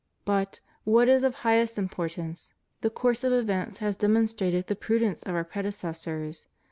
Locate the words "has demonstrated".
3.85-4.65